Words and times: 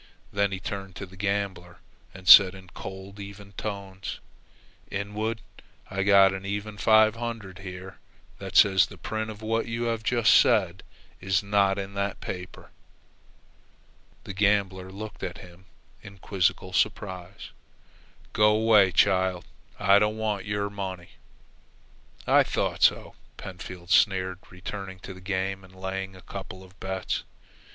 Then 0.33 0.51
he 0.51 0.59
turned 0.59 0.95
to 0.95 1.05
the 1.05 1.15
gambler 1.15 1.77
and 2.11 2.27
said 2.27 2.55
in 2.55 2.69
cold, 2.69 3.19
even 3.19 3.51
tones: 3.51 4.19
"Inwood, 4.89 5.41
I've 5.91 6.07
got 6.07 6.33
an 6.33 6.43
even 6.43 6.79
five 6.79 7.17
hundred 7.17 7.59
here 7.59 7.99
that 8.39 8.55
says 8.55 8.87
the 8.87 8.97
print 8.97 9.29
of 9.29 9.43
what 9.43 9.67
you 9.67 9.83
have 9.83 10.01
just 10.01 10.33
said 10.33 10.81
is 11.19 11.43
not 11.43 11.77
in 11.77 11.93
that 11.93 12.19
paper." 12.19 12.71
The 14.23 14.33
gambler 14.33 14.91
looked 14.91 15.21
at 15.21 15.37
him 15.37 15.65
in 16.01 16.17
quizzical 16.17 16.73
surprise. 16.73 17.51
"Go 18.33 18.57
'way, 18.57 18.91
child. 18.91 19.45
I 19.77 19.99
don't 19.99 20.17
want 20.17 20.45
your 20.45 20.71
money." 20.71 21.09
"I 22.25 22.41
thought 22.41 22.81
so," 22.81 23.13
Pentfield 23.37 23.91
sneered, 23.91 24.39
returning 24.49 24.97
to 25.01 25.13
the 25.13 25.21
game 25.21 25.63
and 25.63 25.75
laying 25.75 26.15
a 26.15 26.23
couple 26.23 26.63
of 26.63 26.79
bets. 26.79 27.21